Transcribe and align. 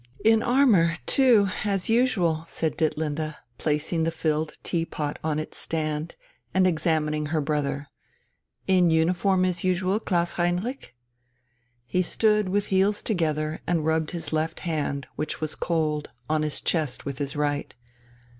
"In 0.25 0.41
armour, 0.41 0.95
too, 1.05 1.47
as 1.63 1.87
usual?" 1.87 2.43
said 2.47 2.75
Ditlinde, 2.75 3.35
placing 3.59 4.03
the 4.03 4.09
filled 4.09 4.53
tea 4.63 4.83
pot 4.83 5.19
on 5.23 5.37
its 5.37 5.59
stand 5.59 6.15
and 6.55 6.65
examining 6.65 7.27
her 7.27 7.39
brother. 7.39 7.87
"In 8.65 8.89
uniform 8.89 9.45
as 9.45 9.63
usual, 9.63 9.99
Klaus 9.99 10.33
Heinrich?" 10.33 10.95
He 11.85 12.01
stood 12.01 12.49
with 12.49 12.65
heels 12.73 13.03
together 13.03 13.61
and 13.67 13.85
rubbed 13.85 14.09
his 14.09 14.33
left 14.33 14.61
hand, 14.61 15.05
which 15.17 15.39
was 15.39 15.53
cold, 15.53 16.09
on 16.27 16.41
his 16.41 16.61
chest 16.61 17.05
with 17.05 17.19
his 17.19 17.35
right. 17.35 17.75